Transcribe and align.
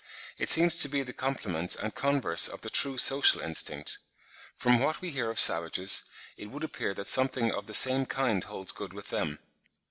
It 0.39 0.49
seems 0.49 0.79
to 0.79 0.89
be 0.89 1.03
the 1.03 1.13
complement 1.13 1.75
and 1.75 1.93
converse 1.93 2.47
of 2.47 2.61
the 2.61 2.71
true 2.71 2.97
social 2.97 3.39
instinct. 3.39 3.99
From 4.57 4.79
what 4.79 4.99
we 4.99 5.11
hear 5.11 5.29
of 5.29 5.39
savages, 5.39 6.05
it 6.37 6.47
would 6.47 6.63
appear 6.63 6.95
that 6.95 7.05
something 7.05 7.51
of 7.51 7.67
the 7.67 7.75
same 7.75 8.07
kind 8.07 8.43
holds 8.43 8.71
good 8.71 8.93
with 8.93 9.09
them. 9.11 9.37